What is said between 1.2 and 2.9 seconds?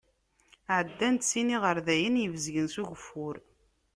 sin iɣerdayen ibezgen s